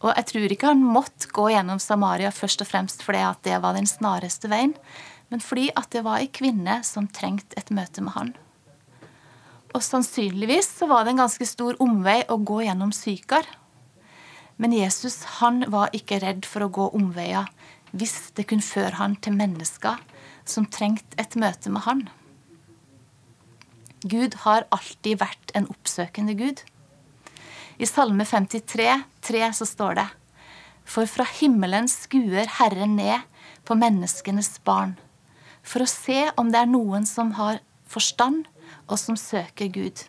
Og 0.04 0.12
jeg 0.12 0.28
tror 0.30 0.54
ikke 0.54 0.72
han 0.72 0.84
måtte 0.84 1.32
gå 1.34 1.50
gjennom 1.52 1.80
Samaria 1.80 2.32
først 2.32 2.64
og 2.64 2.70
fremst 2.70 3.04
fordi 3.04 3.24
at 3.26 3.44
det 3.48 3.60
var 3.64 3.76
den 3.76 3.88
snareste 3.90 4.52
veien, 4.52 4.76
men 5.32 5.42
fordi 5.42 5.70
at 5.76 5.90
det 5.96 6.04
var 6.06 6.22
ei 6.22 6.30
kvinne 6.30 6.82
som 6.86 7.08
trengte 7.08 7.58
et 7.58 7.72
møte 7.74 8.04
med 8.06 8.14
han. 8.16 8.34
Og 9.76 9.84
sannsynligvis 9.84 10.70
så 10.80 10.88
var 10.88 11.04
det 11.04 11.14
en 11.14 11.26
ganske 11.26 11.46
stor 11.50 11.76
omvei 11.84 12.22
å 12.32 12.40
gå 12.40 12.62
gjennom 12.64 12.94
Sykar. 12.96 13.48
Men 14.56 14.72
Jesus 14.72 15.18
han 15.42 15.66
var 15.72 15.92
ikke 15.96 16.22
redd 16.24 16.46
for 16.48 16.64
å 16.64 16.72
gå 16.72 16.90
omveier 16.96 17.50
hvis 17.96 18.32
det 18.38 18.48
kunne 18.48 18.64
føre 18.64 18.96
han 19.00 19.18
til 19.20 19.36
mennesker 19.36 20.00
som 20.48 20.68
trengte 20.72 21.20
et 21.20 21.36
møte 21.40 21.72
med 21.74 21.84
han. 21.88 22.06
Gud 24.06 24.38
har 24.46 24.68
alltid 24.76 25.20
vært 25.20 25.52
en 25.58 25.68
oppsøkende 25.72 26.36
Gud. 26.40 26.62
I 27.82 27.88
Salme 27.90 28.24
53, 28.24 28.88
3 29.26 29.48
så 29.60 29.68
står 29.68 30.00
det 30.00 30.08
For 30.88 31.10
fra 31.10 31.26
himmelen 31.40 31.90
skuer 31.92 32.48
Herren 32.60 32.96
ned 33.00 33.26
på 33.68 33.76
menneskenes 33.76 34.54
barn, 34.64 34.94
for 35.66 35.84
å 35.84 35.90
se 35.90 36.30
om 36.38 36.52
det 36.54 36.62
er 36.62 36.70
noen 36.70 37.08
som 37.10 37.34
har 37.40 37.60
forstand, 37.90 38.46
og 38.88 39.00
som 39.02 39.18
søker 39.20 39.72
Gud. 39.74 40.04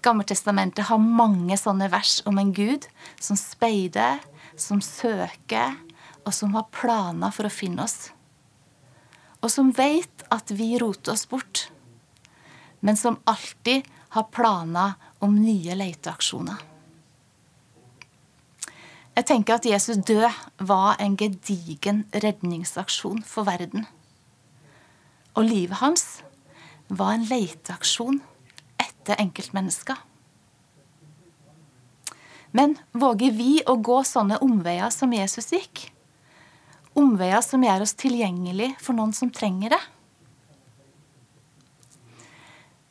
Gammeltestamentet 0.00 0.88
har 0.88 1.00
mange 1.00 1.56
sånne 1.60 1.90
vers 1.92 2.20
om 2.28 2.38
en 2.40 2.52
Gud 2.56 2.86
som 3.20 3.36
speider, 3.36 4.22
som 4.56 4.80
søker, 4.84 5.76
og 6.24 6.32
som 6.36 6.54
har 6.56 6.70
planer 6.72 7.32
for 7.34 7.48
å 7.48 7.52
finne 7.52 7.84
oss. 7.84 8.10
Og 9.40 9.52
som 9.52 9.72
vet 9.76 10.24
at 10.32 10.52
vi 10.52 10.74
roter 10.80 11.14
oss 11.14 11.26
bort, 11.28 11.68
men 12.80 12.96
som 12.96 13.20
alltid 13.28 13.88
har 14.16 14.28
planer 14.32 14.96
om 15.20 15.36
nye 15.36 15.76
leteaksjoner. 15.76 16.66
Jeg 19.16 19.26
tenker 19.26 19.58
at 19.58 19.66
Jesus 19.68 19.98
død 20.06 20.30
var 20.64 20.96
en 21.02 21.16
gedigen 21.18 22.04
redningsaksjon 22.14 23.24
for 23.26 23.44
verden. 23.48 23.84
Og 25.36 25.44
livet 25.44 25.80
hans 25.82 26.22
var 26.90 27.14
en 27.14 27.24
leteaksjon 27.24 28.18
etter 28.82 29.20
enkeltmennesker. 29.22 29.96
Men 32.50 32.74
våger 32.92 33.30
vi 33.30 33.60
å 33.62 33.76
gå 33.78 34.00
sånne 34.06 34.40
omveier 34.42 34.90
som 34.90 35.12
Jesus 35.14 35.52
gikk? 35.54 35.84
Omveier 36.98 37.44
som 37.46 37.62
gjør 37.62 37.84
oss 37.86 37.94
tilgjengelig 37.94 38.72
for 38.82 38.98
noen 38.98 39.14
som 39.14 39.30
trenger 39.30 39.76
det? 39.76 39.82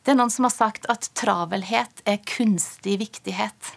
Det 0.00 0.14
er 0.14 0.16
noen 0.16 0.32
som 0.32 0.48
har 0.48 0.54
sagt 0.54 0.88
at 0.88 1.10
travelhet 1.12 2.00
er 2.08 2.22
kunstig 2.24 2.96
viktighet. 3.02 3.74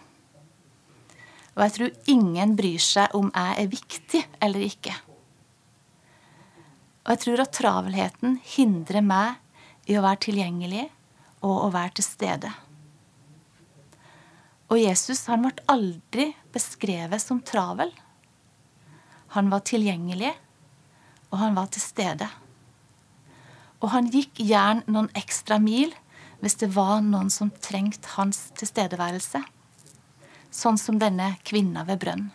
Og 1.54 1.66
jeg 1.66 1.74
tror 1.76 2.10
ingen 2.10 2.56
bryr 2.56 2.80
seg 2.82 3.12
om 3.14 3.28
jeg 3.28 3.60
er 3.60 3.70
viktig 3.70 4.22
eller 4.42 4.64
ikke. 4.64 4.96
Og 7.04 7.12
jeg 7.12 7.22
tror 7.26 7.44
at 7.44 7.52
travelheten 7.52 8.38
hindrer 8.56 9.04
meg 9.04 9.43
i 9.86 9.96
å 9.98 10.04
være 10.04 10.22
tilgjengelig 10.28 10.86
og 11.44 11.66
å 11.66 11.72
være 11.74 11.98
til 11.98 12.06
stede. 12.06 12.50
Og 14.72 14.80
Jesus 14.80 15.26
han 15.28 15.44
ble 15.44 15.66
aldri 15.70 16.30
beskrevet 16.54 17.22
som 17.22 17.42
travel. 17.44 17.92
Han 19.36 19.50
var 19.52 19.64
tilgjengelig, 19.66 20.32
og 21.30 21.38
han 21.42 21.56
var 21.58 21.68
til 21.74 21.84
stede. 21.84 22.28
Og 23.82 23.90
han 23.92 24.08
gikk 24.10 24.40
gjerne 24.40 24.86
noen 24.88 25.10
ekstra 25.18 25.60
mil 25.60 25.92
hvis 26.40 26.58
det 26.60 26.70
var 26.74 27.02
noen 27.04 27.30
som 27.32 27.52
trengte 27.62 28.16
hans 28.16 28.48
tilstedeværelse. 28.58 29.42
Sånn 30.54 30.78
som 30.80 31.00
denne 31.00 31.34
kvinna 31.44 31.84
ved 31.88 32.00
brønn. 32.04 32.28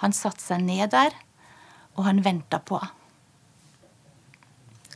Han 0.00 0.16
satte 0.16 0.42
seg 0.42 0.64
ned 0.64 0.94
der, 0.94 1.12
og 1.98 2.06
han 2.08 2.24
venta 2.24 2.62
på 2.62 2.80
henne. 2.80 2.99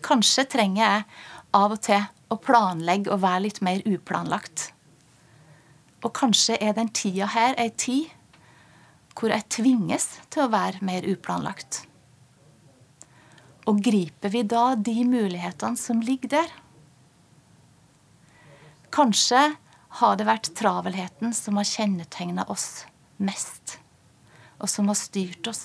Kanskje 0.05 0.47
trenger 0.57 0.83
jeg 0.85 1.07
av 1.55 1.75
og 1.77 1.81
til 1.87 2.05
å 2.33 2.41
planlegge 2.41 3.13
og 3.15 3.23
være 3.25 3.47
litt 3.47 3.61
mer 3.65 3.83
uplanlagt. 3.89 4.69
Og 6.05 6.13
kanskje 6.17 6.59
er 6.61 6.77
den 6.77 6.93
tida 6.93 7.31
her 7.33 7.57
ei 7.61 7.71
tid 7.71 8.13
hvor 9.15 9.31
jeg 9.31 9.47
tvinges 9.57 10.09
til 10.35 10.45
å 10.45 10.53
være 10.53 10.83
mer 10.85 11.07
uplanlagt. 11.09 11.85
Og 13.71 13.81
griper 13.81 14.33
vi 14.35 14.43
da 14.45 14.75
de 14.77 14.97
mulighetene 15.09 15.81
som 15.81 16.03
ligger 16.05 16.35
der? 16.35 16.51
Kanskje 18.95 19.55
har 20.01 20.19
det 20.19 20.27
vært 20.29 20.51
travelheten 20.59 21.33
som 21.35 21.57
har 21.61 21.69
kjennetegna 21.69 22.45
oss 22.51 22.85
mest, 23.23 23.79
og 24.59 24.69
som 24.71 24.91
har 24.91 24.99
styrt 24.99 25.47
oss. 25.51 25.65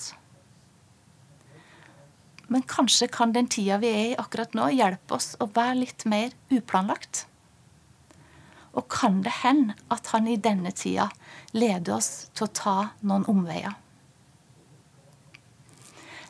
Men 2.50 2.64
kanskje 2.66 3.06
kan 3.06 3.30
den 3.30 3.46
tida 3.46 3.78
vi 3.78 3.90
er 3.94 4.06
i 4.08 4.16
akkurat 4.18 4.56
nå, 4.58 4.72
hjelpe 4.74 5.14
oss 5.14 5.36
å 5.38 5.46
være 5.54 5.84
litt 5.84 6.02
mer 6.10 6.32
uplanlagt. 6.50 7.28
Og 8.74 8.88
kan 8.90 9.20
det 9.22 9.36
hende 9.44 9.76
at 9.90 10.10
han 10.10 10.26
i 10.26 10.38
denne 10.38 10.72
tida 10.74 11.08
leder 11.54 11.94
oss 11.94 12.26
til 12.34 12.48
å 12.48 12.54
ta 12.58 12.74
noen 13.06 13.26
omveier? 13.30 13.76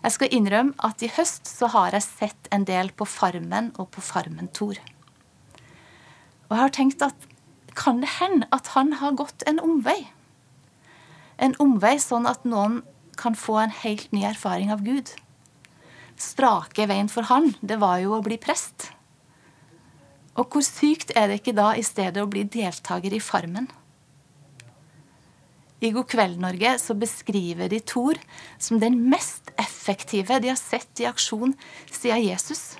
Jeg 0.00 0.16
skal 0.16 0.36
innrømme 0.36 0.76
at 0.84 1.02
i 1.04 1.10
høst 1.12 1.48
så 1.48 1.68
har 1.72 1.96
jeg 1.96 2.04
sett 2.04 2.52
en 2.52 2.64
del 2.68 2.92
på 2.96 3.08
Farmen 3.08 3.72
og 3.80 3.90
på 3.96 4.04
Farmen 4.04 4.48
Tor. 4.56 4.76
Og 4.76 6.52
jeg 6.52 6.60
har 6.60 6.76
tenkt 6.76 7.04
at 7.04 7.26
kan 7.76 8.00
det 8.04 8.12
hende 8.18 8.48
at 8.52 8.72
han 8.76 8.96
har 9.00 9.16
gått 9.16 9.44
en 9.48 9.60
omvei? 9.60 9.98
En 11.40 11.56
omvei 11.62 11.96
sånn 12.00 12.28
at 12.28 12.44
noen 12.44 12.80
kan 13.20 13.36
få 13.36 13.56
en 13.60 13.76
helt 13.82 14.12
ny 14.16 14.24
erfaring 14.28 14.72
av 14.72 14.84
Gud 14.84 15.12
strake 16.22 16.86
veien 16.90 17.10
for 17.10 17.28
han, 17.30 17.52
det 17.60 17.80
var 17.80 17.98
jo 18.02 18.16
å 18.16 18.24
bli 18.24 18.38
prest. 18.40 18.90
Og 20.38 20.46
hvor 20.52 20.64
sykt 20.64 21.12
er 21.18 21.28
det 21.28 21.40
ikke 21.40 21.56
da 21.56 21.72
i 21.76 21.84
stedet 21.84 22.22
å 22.22 22.30
bli 22.30 22.46
deltaker 22.48 23.12
i 23.12 23.22
Farmen? 23.22 23.68
I 25.80 25.90
God 25.96 26.10
kveld, 26.12 26.36
Norge 26.42 26.74
så 26.80 26.94
beskriver 26.96 27.70
de 27.72 27.80
Thor 27.80 28.18
som 28.60 28.80
den 28.82 28.98
mest 29.08 29.48
effektive 29.60 30.36
de 30.42 30.52
har 30.52 30.60
sett 30.60 31.00
i 31.00 31.08
aksjon 31.08 31.54
siden 31.88 32.20
Jesus. 32.20 32.74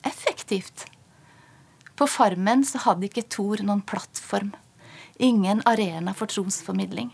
Effektivt. 0.00 0.86
På 1.96 2.08
Farmen 2.08 2.64
så 2.64 2.80
hadde 2.86 3.08
ikke 3.10 3.26
Thor 3.36 3.60
noen 3.64 3.84
plattform. 3.84 4.54
Ingen 5.20 5.60
arena 5.68 6.16
for 6.16 6.28
trosformidling. 6.32 7.12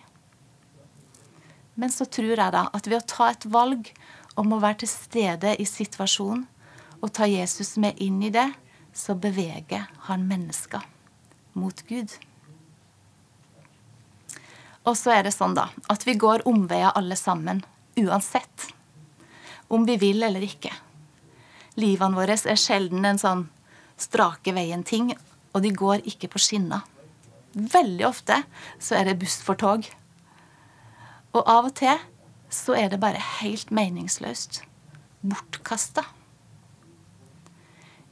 Men 1.74 1.90
så 1.90 2.06
tror 2.06 2.34
jeg 2.34 2.54
da 2.54 2.68
at 2.70 2.86
ved 2.86 3.00
å 3.00 3.08
ta 3.08 3.30
et 3.32 3.46
valg 3.50 3.90
om 4.38 4.52
å 4.54 4.60
være 4.62 4.82
til 4.82 4.90
stede 4.90 5.54
i 5.60 5.66
situasjonen 5.68 6.46
og 7.02 7.10
ta 7.16 7.26
Jesus 7.26 7.74
med 7.82 7.98
inn 8.02 8.20
i 8.22 8.30
det, 8.32 8.48
så 8.94 9.16
beveger 9.18 9.88
han 10.06 10.28
mennesker 10.28 10.84
mot 11.58 11.82
Gud. 11.88 12.12
Og 14.82 14.96
så 14.98 15.14
er 15.16 15.26
det 15.26 15.34
sånn 15.34 15.56
da, 15.56 15.68
at 15.92 16.06
vi 16.06 16.14
går 16.18 16.46
omveier 16.48 16.94
alle 16.98 17.16
sammen, 17.18 17.62
uansett. 17.98 18.68
Om 19.72 19.86
vi 19.88 19.96
vil 20.00 20.22
eller 20.26 20.42
ikke. 20.44 20.72
Livene 21.80 22.18
våre 22.18 22.36
er 22.36 22.60
sjelden 22.60 23.06
en 23.08 23.20
sånn 23.20 23.46
strake 24.00 24.52
veien-ting, 24.54 25.12
og 25.52 25.62
de 25.64 25.72
går 25.76 26.04
ikke 26.08 26.32
på 26.32 26.42
skinner. 26.42 26.82
Veldig 27.52 28.06
ofte 28.08 28.42
så 28.80 28.96
er 28.98 29.10
det 29.10 29.20
buss 29.20 29.38
for 29.44 29.58
tog. 29.60 29.86
Og 31.32 31.42
av 31.42 31.68
og 31.68 31.74
til 31.78 32.00
så 32.52 32.76
er 32.76 32.90
det 32.92 33.00
bare 33.00 33.20
helt 33.40 33.70
meningsløst. 33.72 34.62
Bortkasta. 35.22 36.04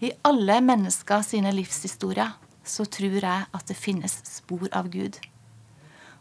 I 0.01 0.13
alle 0.25 0.61
mennesker 0.65 1.23
sine 1.27 1.53
livshistorier 1.53 2.33
så 2.65 2.87
tror 2.89 3.19
jeg 3.21 3.49
at 3.53 3.69
det 3.69 3.77
finnes 3.77 4.15
spor 4.25 4.69
av 4.73 4.89
Gud. 4.93 5.19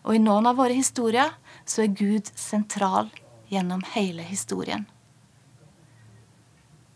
Og 0.04 0.16
i 0.16 0.22
noen 0.24 0.50
av 0.50 0.60
våre 0.60 0.76
historier 0.76 1.32
så 1.64 1.86
er 1.86 1.96
Gud 1.96 2.32
sentral 2.36 3.12
gjennom 3.52 3.84
hele 3.94 4.26
historien. 4.26 4.86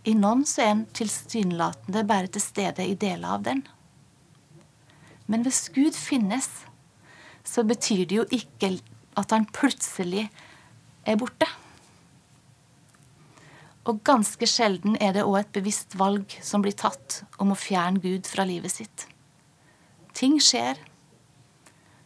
I 0.03 0.15
noen 0.20 0.44
så 0.48 0.63
er 0.63 0.72
han 0.74 0.86
tilsynelatende 0.92 2.03
bare 2.08 2.32
til 2.36 2.44
stede 2.44 2.84
i 2.84 2.98
deler 3.00 3.38
av 3.38 3.46
den. 3.46 3.63
Men 5.32 5.46
hvis 5.46 5.70
Gud 5.72 5.96
finnes, 5.96 6.50
så 7.48 7.63
betyr 7.63 8.03
det 8.10 8.18
jo 8.18 8.25
ikke 8.36 8.74
at 9.20 9.32
han 9.32 9.48
plutselig 9.56 10.27
er 11.06 11.20
borte. 11.20 11.48
Og 13.84 14.00
ganske 14.08 14.48
sjelden 14.48 14.96
er 15.04 15.12
det 15.16 15.26
òg 15.28 15.42
et 15.42 15.56
bevisst 15.58 15.98
valg 16.00 16.38
som 16.42 16.64
blir 16.64 16.76
tatt 16.80 17.24
om 17.44 17.52
å 17.52 17.60
fjerne 17.60 18.00
Gud 18.04 18.30
fra 18.30 18.46
livet 18.48 18.72
sitt. 18.72 19.08
Ting 20.16 20.38
skjer. 20.40 20.80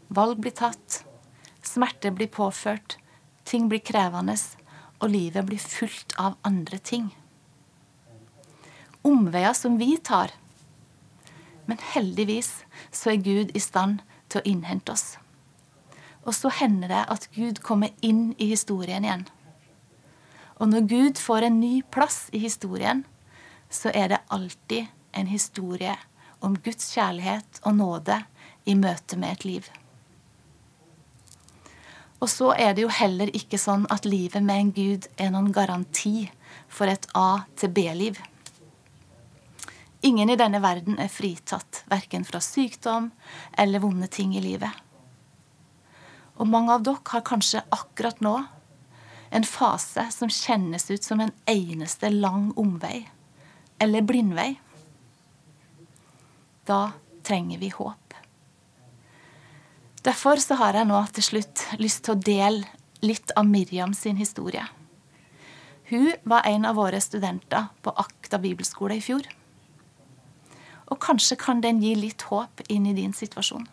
Valg 0.10 0.42
blir 0.42 0.56
tatt. 0.58 1.04
Smerte 1.62 2.10
blir 2.16 2.32
påført. 2.34 2.98
Ting 3.46 3.68
blir 3.70 3.84
krevende. 3.86 4.38
Og 4.98 5.13
livet 5.13 5.46
blir 5.46 5.62
fullt 5.62 6.16
av 6.18 6.39
andre 6.48 6.80
ting. 6.82 7.12
Omveier 9.06 9.54
som 9.54 9.77
vi 9.77 9.94
tar. 10.01 10.34
Men 11.68 11.77
heldigvis 11.94 12.63
så 12.89 13.13
er 13.13 13.22
Gud 13.22 13.54
i 13.54 13.62
stand 13.62 14.01
til 14.32 14.42
å 14.42 14.50
innhente 14.50 14.96
oss. 14.96 15.20
Og 16.27 16.36
så 16.36 16.51
hender 16.51 16.91
det 16.91 17.03
at 17.07 17.29
Gud 17.36 17.62
kommer 17.63 17.93
inn 18.03 18.34
i 18.38 18.50
historien 18.51 19.05
igjen. 19.07 19.25
Og 20.57 20.72
når 20.72 20.88
Gud 20.89 21.22
får 21.22 21.48
en 21.48 21.60
ny 21.62 21.81
plass 21.93 22.27
i 22.36 22.41
historien, 22.43 23.05
så 23.69 23.91
er 23.93 24.12
det 24.12 24.24
alltid 24.34 24.88
en 25.17 25.27
historie 25.31 25.96
om 26.43 26.57
Guds 26.63 26.91
kjærlighet 26.93 27.62
og 27.63 27.77
nåde 27.79 28.22
i 28.65 28.75
møte 28.75 29.17
med 29.17 29.38
et 29.38 29.46
liv. 29.46 29.67
Og 32.17 32.29
så 32.29 32.51
er 32.57 32.74
det 32.74 32.84
jo 32.84 32.93
heller 32.93 33.29
ikke 33.38 33.60
sånn 33.62 33.86
at 33.93 34.07
livet 34.10 34.43
med 34.43 34.62
en 34.62 34.72
Gud 34.74 35.05
er 35.22 35.29
noen 35.34 35.51
garanti 35.53 36.29
for 36.67 36.89
et 36.89 37.05
A 37.15 37.46
til 37.55 37.72
B-liv. 37.74 38.17
Ingen 40.07 40.29
i 40.34 40.38
denne 40.39 40.62
verden 40.62 40.98
er 41.01 41.13
fritatt, 41.13 41.84
verken 41.89 42.25
fra 42.25 42.41
sykdom 42.41 43.12
eller 43.57 43.81
vonde 43.84 44.10
ting 44.13 44.36
i 44.38 44.41
livet. 44.41 44.87
Og 46.38 46.48
mange 46.50 46.74
av 46.74 46.86
dere 46.86 47.01
har 47.13 47.25
kanskje 47.25 47.63
akkurat 47.74 48.22
nå 48.22 48.36
en 49.29 49.44
fase 49.44 50.08
som 50.13 50.32
kjennes 50.32 50.89
ut 50.91 51.03
som 51.03 51.20
en 51.20 51.34
eneste 51.50 52.10
lang 52.13 52.51
omvei 52.56 53.08
eller 53.84 54.06
blindvei. 54.06 54.56
Da 56.67 56.91
trenger 57.27 57.60
vi 57.60 57.70
håp. 57.70 58.13
Derfor 60.08 60.39
så 60.39 60.56
har 60.56 60.77
jeg 60.77 60.88
nå 60.88 61.00
til 61.12 61.25
slutt 61.25 61.63
lyst 61.82 62.06
til 62.06 62.15
å 62.15 62.22
dele 62.22 62.77
litt 63.03 63.34
av 63.36 63.46
Miriam 63.46 63.94
sin 63.94 64.17
historie. 64.17 64.63
Hun 65.89 66.13
var 66.24 66.48
en 66.48 66.65
av 66.67 66.77
våre 66.79 67.01
studenter 67.03 67.70
på 67.84 67.91
Akta 67.96 68.39
bibelskole 68.44 68.98
i 68.98 69.03
fjor. 69.03 69.27
Og 70.88 71.00
kanskje 71.03 71.38
kan 71.39 71.62
den 71.63 71.82
gi 71.84 71.94
litt 71.96 72.27
håp 72.29 72.63
inn 72.72 72.88
i 72.88 72.96
din 72.96 73.13
situasjon. 73.15 73.67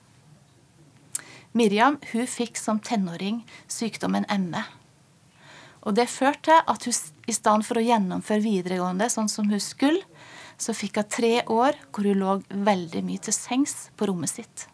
Miriam 1.55 2.01
hun 2.11 2.27
fikk 2.27 2.59
som 2.59 2.81
tenåring 2.83 3.45
sykdommen 3.71 4.27
ME. 4.27 4.65
Og 5.87 5.95
Det 5.95 6.09
førte 6.11 6.51
til 6.51 6.71
at 6.73 6.87
hun 6.89 6.95
i 7.31 7.35
stedet 7.37 7.67
for 7.69 7.79
å 7.79 7.85
gjennomføre 7.85 8.43
videregående 8.43 9.07
sånn 9.13 9.31
som 9.31 9.47
hun 9.53 9.63
skulle, 9.63 10.03
så 10.59 10.75
fikk 10.75 10.99
hun 10.99 11.11
tre 11.11 11.35
år 11.47 11.79
hvor 11.93 12.09
hun 12.09 12.19
lå 12.23 12.39
veldig 12.51 13.03
mye 13.07 13.23
til 13.23 13.37
sengs 13.37 13.89
på 13.95 14.09
rommet 14.11 14.33
sitt. 14.33 14.67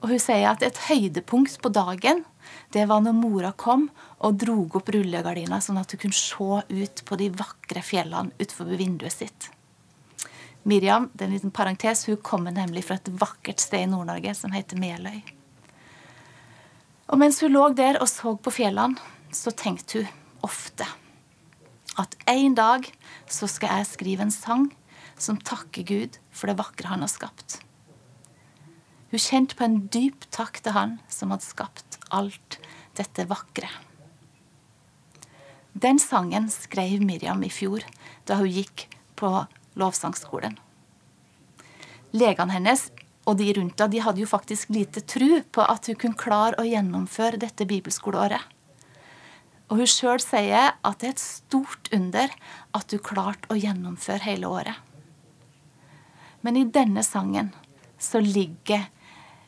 Og 0.00 0.12
Hun 0.14 0.22
sier 0.22 0.48
at 0.48 0.62
et 0.62 0.80
høydepunkt 0.88 1.60
på 1.60 1.72
dagen 1.72 2.24
det 2.72 2.86
var 2.88 3.02
når 3.02 3.16
mora 3.16 3.52
kom 3.52 3.88
og 4.24 4.38
drog 4.40 4.78
opp 4.78 4.88
rullegardina, 4.94 5.60
sånn 5.60 5.80
at 5.80 5.92
hun 5.92 6.00
kunne 6.06 6.16
se 6.16 6.62
ut 6.80 7.04
på 7.04 7.18
de 7.20 7.28
vakre 7.34 7.82
fjellene 7.82 8.32
utenfor 8.38 8.76
vinduet 8.78 9.12
sitt. 9.12 9.50
Miriam 10.66 11.08
det 11.14 11.24
er 11.24 11.30
en 11.30 11.36
liten 11.36 11.54
parentes, 11.54 12.06
hun 12.08 12.18
kommer 12.26 12.54
nemlig 12.54 12.84
fra 12.88 12.98
et 12.98 13.10
vakkert 13.20 13.62
sted 13.62 13.86
i 13.86 13.90
Nord-Norge 13.90 14.34
som 14.34 14.54
heter 14.54 14.80
Meløy. 14.80 15.20
Og 17.06 17.20
mens 17.22 17.38
hun 17.42 17.54
lå 17.54 17.68
der 17.78 18.00
og 18.02 18.08
så 18.10 18.34
på 18.34 18.50
fjellene, 18.50 18.98
så 19.30 19.52
tenkte 19.54 20.02
hun 20.02 20.46
ofte 20.46 20.86
at 21.96 22.16
en 22.28 22.54
dag 22.58 22.88
så 23.30 23.48
skal 23.48 23.78
jeg 23.78 23.88
skrive 23.92 24.26
en 24.26 24.34
sang 24.34 24.66
som 25.18 25.38
takker 25.40 25.86
Gud 25.86 26.18
for 26.34 26.50
det 26.50 26.58
vakre 26.58 26.90
han 26.90 27.04
har 27.04 27.10
skapt. 27.10 27.60
Hun 29.10 29.22
kjente 29.22 29.56
på 29.56 29.64
en 29.64 29.78
dyp 29.92 30.26
takk 30.34 30.60
til 30.60 30.74
han 30.76 30.98
som 31.08 31.32
hadde 31.32 31.46
skapt 31.46 31.98
alt 32.14 32.58
dette 32.98 33.26
vakre. 33.30 33.70
Den 35.76 36.00
sangen 36.02 36.50
skrev 36.52 37.04
Miriam 37.04 37.42
i 37.44 37.52
fjor 37.52 37.84
da 38.28 38.40
hun 38.40 38.50
gikk 38.50 38.88
på 39.16 39.30
lovsangskolen. 39.76 40.56
Legene 42.16 42.54
hennes 42.54 42.88
og 43.26 43.38
de 43.40 43.50
rundt 43.56 43.80
henne 43.80 43.92
de 43.92 44.02
hadde 44.02 44.22
jo 44.22 44.30
faktisk 44.30 44.70
lite 44.74 45.02
tru 45.02 45.42
på 45.52 45.64
at 45.66 45.88
hun 45.90 45.98
kunne 46.00 46.18
klare 46.18 46.58
å 46.62 46.66
gjennomføre 46.66 47.40
dette 47.42 47.66
bibelskoleåret. 47.68 48.42
Og 49.66 49.80
hun 49.82 49.90
sjøl 49.90 50.22
sier 50.22 50.76
at 50.76 51.00
det 51.00 51.08
er 51.08 51.14
et 51.16 51.22
stort 51.22 51.88
under 51.94 52.34
at 52.76 52.92
hun 52.94 53.02
klarte 53.02 53.50
å 53.50 53.58
gjennomføre 53.58 54.22
hele 54.22 54.46
året. 54.46 54.76
Men 56.46 56.60
i 56.60 56.68
denne 56.70 57.02
sangen 57.02 57.50
så 57.98 58.20
ligger 58.22 58.86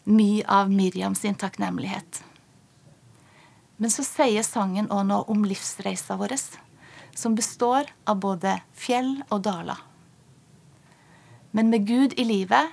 mye 0.08 0.42
av 0.50 0.72
Miriam 0.72 1.14
sin 1.14 1.36
takknemlighet. 1.38 2.24
Men 3.78 3.92
så 3.94 4.02
sier 4.02 4.42
sangen 4.42 4.88
òg 4.90 5.04
noe 5.06 5.28
om 5.30 5.44
livsreisa 5.46 6.16
vår, 6.18 6.34
som 7.14 7.36
består 7.38 7.86
av 8.08 8.18
både 8.24 8.56
fjell 8.74 9.20
og 9.28 9.44
daler. 9.46 9.78
Men 11.58 11.70
med 11.70 11.86
Gud 11.86 12.12
i 12.16 12.24
livet 12.24 12.68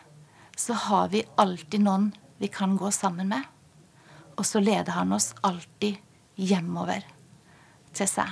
så 0.56 0.74
har 0.74 1.08
vi 1.10 1.24
alltid 1.42 1.82
noen 1.82 2.12
vi 2.38 2.51
kan 2.54 2.75
gå 2.77 2.92
sammen 2.94 3.32
med. 3.32 3.42
Og 4.38 4.46
så 4.46 4.62
leder 4.62 4.94
han 4.94 5.15
oss 5.15 5.32
alltid 5.42 5.98
hjemover 6.38 7.01
til 7.98 8.06
seg. 8.06 8.30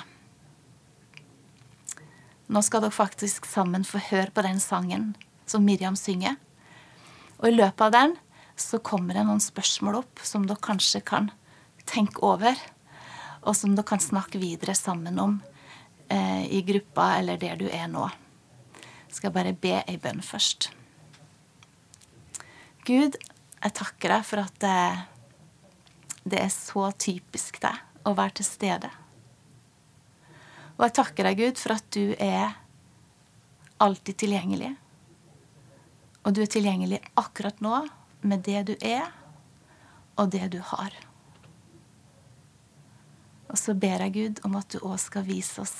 Nå 2.53 2.61
skal 2.61 2.85
dere 2.85 2.93
faktisk 2.93 3.49
sammen 3.49 3.81
få 3.81 3.97
høre 4.11 4.29
på 4.29 4.45
den 4.45 4.61
sangen 4.61 5.15
som 5.49 5.65
Miriam 5.65 5.97
synger. 5.97 6.37
Og 7.41 7.49
i 7.49 7.55
løpet 7.57 7.87
av 7.87 7.97
den 7.97 8.17
så 8.53 8.77
kommer 8.77 9.17
det 9.17 9.25
noen 9.25 9.41
spørsmål 9.41 10.03
opp 10.03 10.21
som 10.21 10.45
dere 10.45 10.61
kanskje 10.61 11.01
kan 11.01 11.33
tenke 11.89 12.21
over, 12.21 12.53
og 13.41 13.57
som 13.57 13.73
dere 13.73 13.89
kan 13.89 14.05
snakke 14.05 14.37
videre 14.37 14.77
sammen 14.77 15.17
om 15.17 15.39
eh, 16.13 16.45
i 16.45 16.61
gruppa 16.61 17.15
eller 17.17 17.41
der 17.41 17.57
du 17.57 17.71
er 17.73 17.89
nå. 17.89 18.05
Jeg 19.13 19.19
skal 19.19 19.33
bare 19.35 19.51
be 19.53 19.75
ei 19.77 19.99
bønn 20.01 20.23
først. 20.25 20.71
Gud, 22.81 23.13
jeg 23.13 23.73
takker 23.77 24.09
deg 24.09 24.23
for 24.25 24.41
at 24.41 24.55
det, 24.63 24.77
det 26.25 26.39
er 26.41 26.49
så 26.49 26.87
typisk 26.97 27.59
deg 27.61 28.09
å 28.09 28.15
være 28.17 28.39
til 28.39 28.47
stede. 28.47 28.89
Og 30.79 30.87
jeg 30.87 30.95
takker 30.97 31.29
deg, 31.29 31.43
Gud, 31.43 31.61
for 31.61 31.75
at 31.75 31.85
du 31.93 32.15
er 32.17 32.57
alltid 33.85 34.17
tilgjengelig. 34.25 34.73
Og 36.25 36.33
du 36.33 36.41
er 36.41 36.49
tilgjengelig 36.57 37.03
akkurat 37.13 37.61
nå 37.61 37.85
med 38.25 38.41
det 38.49 38.65
du 38.71 38.75
er, 38.81 39.13
og 40.17 40.33
det 40.33 40.49
du 40.57 40.57
har. 40.73 40.97
Og 43.53 43.61
så 43.61 43.77
ber 43.77 44.07
jeg 44.07 44.17
Gud 44.17 44.45
om 44.49 44.57
at 44.57 44.73
du 44.73 44.81
òg 44.81 44.97
skal 45.05 45.29
vise 45.29 45.61
oss 45.61 45.77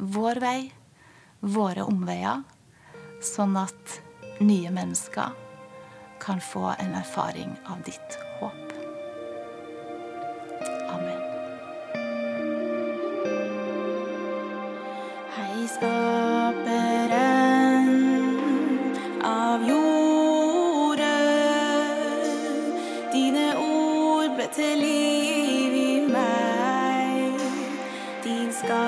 vår 0.00 0.40
vei, 0.40 0.60
våre 1.40 1.84
omveier, 1.86 2.42
sånn 3.22 3.56
at 3.58 4.00
nye 4.40 4.70
mennesker 4.74 5.30
kan 6.22 6.40
få 6.42 6.74
en 6.78 6.94
erfaring 6.98 7.56
av 7.70 7.82
ditt 7.86 8.18
håp. 8.40 8.72
Amen. 10.90 11.22
Hei, 15.36 15.68
skaperen 15.76 17.08
av 19.24 19.68
jorden. 19.68 21.06
Dine 23.14 23.48
ord 23.62 24.30
ble 24.38 24.46
til 24.58 24.78
liv 24.82 25.72
i 25.82 26.06
meg. 26.10 27.42
Din 28.26 28.52
skapelse 28.52 28.87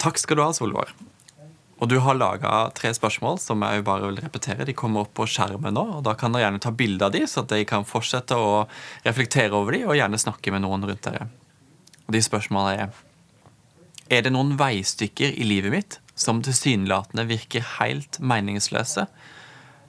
Takk 0.00 0.20
skal 0.20 0.38
du 0.38 0.44
ha, 0.44 0.52
Solvår. 0.56 0.94
Og 1.80 1.88
du 1.88 1.96
har 2.04 2.16
laga 2.16 2.68
tre 2.76 2.90
spørsmål 2.92 3.38
som 3.40 3.62
jeg 3.64 3.84
bare 3.86 4.08
vil 4.10 4.20
repetere. 4.20 4.66
De 4.68 4.76
kommer 4.76 5.06
opp 5.06 5.14
på 5.16 5.26
skjermen 5.28 5.72
nå, 5.76 5.84
og 5.96 6.02
da 6.04 6.12
kan 6.18 6.32
dere 6.32 6.46
gjerne 6.46 6.60
ta 6.60 6.72
bilde 6.76 7.06
av 7.06 7.14
de, 7.14 7.22
så 7.28 7.40
at 7.40 7.52
dere 7.52 7.68
kan 7.68 7.88
fortsette 7.88 8.36
å 8.36 8.66
reflektere 9.06 9.56
over 9.56 9.76
de, 9.76 9.86
og 9.88 9.96
gjerne 9.96 10.20
snakke 10.20 10.52
med 10.52 10.64
noen 10.66 10.84
rundt 10.88 11.04
dere. 11.08 11.30
Og 12.04 12.16
de 12.16 12.22
spørsmålene 12.24 12.84
er 12.84 13.06
Er 14.10 14.24
det 14.26 14.32
noen 14.34 14.56
veistykker 14.58 15.36
i 15.38 15.44
livet 15.46 15.72
mitt 15.72 15.98
som 16.18 16.42
tilsynelatende 16.42 17.24
virker 17.28 17.64
helt 17.78 18.18
meningsløse, 18.20 19.06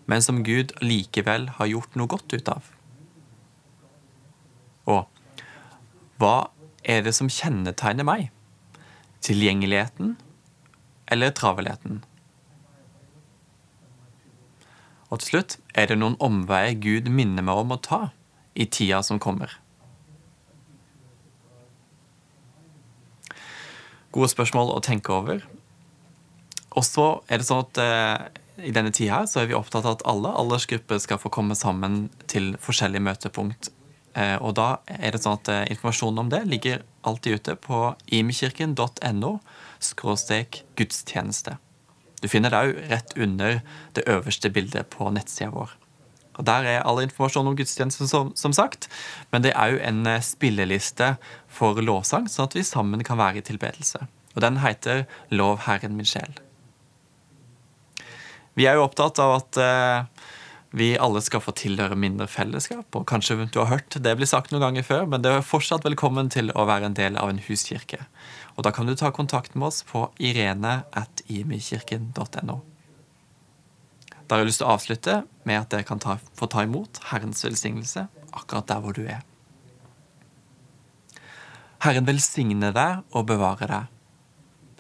men 0.06 0.22
som 0.22 0.44
Gud 0.44 0.72
likevel 0.80 1.50
har 1.58 1.72
gjort 1.72 1.96
noe 1.96 2.08
godt 2.08 2.36
ut 2.36 2.52
av? 2.52 2.68
Og 4.88 5.08
hva 6.22 6.52
er 6.84 7.04
det 7.04 7.16
som 7.18 7.28
kjennetegner 7.32 8.08
meg? 8.08 8.30
Tilgjengeligheten 9.22 10.16
eller 11.12 11.34
travelheten? 11.36 12.02
Og 15.12 15.20
til 15.20 15.28
slutt, 15.28 15.58
er 15.76 15.92
det 15.92 16.00
noen 16.00 16.16
omveier 16.24 16.78
Gud 16.80 17.10
minner 17.12 17.44
meg 17.44 17.64
om 17.64 17.76
å 17.76 17.82
ta 17.84 18.02
i 18.56 18.66
tida 18.66 19.02
som 19.04 19.20
kommer? 19.20 19.58
Gode 24.12 24.32
spørsmål 24.32 24.72
å 24.76 24.84
tenke 24.84 25.12
over. 25.16 25.44
Og 26.76 26.88
så 26.88 27.08
er 27.28 27.40
det 27.40 27.48
sånn 27.48 27.66
at 27.66 27.80
eh, 27.84 28.42
i 28.68 28.74
denne 28.76 28.92
tida 28.96 29.20
her 29.20 29.28
så 29.28 29.42
er 29.42 29.52
vi 29.52 29.58
opptatt 29.58 29.88
av 29.88 29.98
at 29.98 30.08
alle 30.08 30.32
aldersgrupper 30.40 31.00
skal 31.04 31.20
få 31.20 31.32
komme 31.34 31.56
sammen 31.60 32.06
til 32.32 32.54
forskjellige 32.64 33.04
møtepunkt. 33.08 33.72
Eh, 34.14 34.38
og 34.44 34.56
da 34.60 34.82
er 34.92 35.14
det 35.14 35.22
sånn 35.24 35.40
at 35.40 35.50
eh, 35.52 35.66
informasjonen 35.72 36.26
om 36.26 36.32
det 36.32 36.44
ligger 36.50 36.82
alltid 37.08 37.40
ute 37.40 37.56
på 37.64 37.84
imkirken.no 38.12 39.34
skråstek 39.82 40.64
gudstjeneste. 40.80 41.58
Du 42.22 42.28
finner 42.30 42.54
det 42.54 42.60
òg 42.60 42.82
rett 42.92 43.16
under 43.18 43.62
det 43.96 44.04
øverste 44.10 44.52
bildet 44.54 44.92
på 44.94 45.10
nettsida 45.14 45.50
vår. 45.56 45.72
Og 46.40 46.46
Der 46.48 46.68
er 46.68 46.86
all 46.88 47.02
informasjon 47.04 47.48
om 47.48 47.56
gudstjenesten, 47.58 48.08
som, 48.08 48.32
som 48.36 48.54
sagt. 48.54 48.88
Men 49.32 49.44
det 49.44 49.54
er 49.56 49.76
òg 49.76 49.82
en 49.88 50.06
eh, 50.08 50.24
spilleliste 50.24 51.16
for 51.52 51.80
lovsang, 51.82 52.30
sånn 52.32 52.50
at 52.50 52.58
vi 52.58 52.68
sammen 52.68 53.04
kan 53.08 53.20
være 53.20 53.42
i 53.42 53.48
tilbedelse. 53.48 54.06
Og 54.36 54.44
den 54.44 54.62
heter 54.64 55.06
Lov 55.32 55.66
Herren 55.68 55.98
min 55.98 56.08
sjel. 56.08 56.32
Vi 58.60 58.68
er 58.68 58.78
jo 58.78 58.86
opptatt 58.86 59.20
av 59.24 59.38
at 59.40 59.60
eh, 59.60 60.28
vi 60.72 60.98
alle 60.98 61.22
skal 61.24 61.42
få 61.44 61.52
tilhøre 61.60 61.96
mindre 62.00 62.28
fellesskap. 62.32 62.96
Og 62.96 63.08
kanskje 63.10 63.36
du 63.52 63.60
har 63.60 63.72
hørt 63.74 63.98
det 64.00 64.18
bli 64.18 64.28
sagt 64.30 64.52
noen 64.54 64.64
ganger 64.64 64.84
før, 64.88 65.06
men 65.12 65.22
det 65.24 65.32
er 65.32 65.42
fortsatt 65.44 65.86
velkommen 65.88 66.28
til 66.32 66.52
å 66.56 66.66
være 66.70 66.86
en 66.88 66.98
del 66.98 67.14
av 67.20 67.28
en 67.32 67.44
huskirke. 67.44 68.00
Og 68.56 68.62
da 68.68 68.72
kan 68.76 68.88
du 68.88 68.94
ta 68.96 69.08
kontakt 69.12 69.56
med 69.56 69.66
oss 69.68 69.84
på 69.88 70.00
irene.imikirken.no. 70.20 72.58
Da 74.28 74.32
har 74.32 74.40
jeg 74.40 74.48
lyst 74.48 74.60
til 74.62 74.70
å 74.70 74.76
avslutte 74.78 75.16
med 75.44 75.60
at 75.60 75.70
dere 75.74 75.88
kan 75.88 76.00
ta, 76.00 76.12
få 76.40 76.46
ta 76.48 76.60
imot 76.64 77.00
Herrens 77.10 77.44
velsignelse 77.44 78.02
akkurat 78.32 78.68
der 78.70 78.80
hvor 78.80 78.94
du 78.96 79.04
er. 79.04 79.22
Herren 81.84 82.08
velsigne 82.08 82.72
deg 82.72 83.04
og 83.12 83.28
bevare 83.28 83.68
deg. 83.68 83.84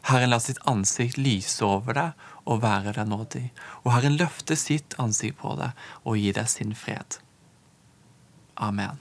Herren 0.07 0.31
lar 0.31 0.39
sitt 0.39 0.63
ansikt 0.69 1.17
lyse 1.19 1.65
over 1.65 1.93
deg 1.97 2.11
og 2.45 2.61
være 2.63 2.95
deg 2.97 3.09
nådig. 3.09 3.45
Og 3.83 3.93
Herren 3.95 4.17
løfte 4.19 4.57
sitt 4.59 4.97
ansikt 5.01 5.39
på 5.41 5.55
deg 5.59 5.77
og 6.03 6.17
gi 6.19 6.31
deg 6.35 6.49
sin 6.51 6.75
fred. 6.77 7.19
Amen. 8.61 8.99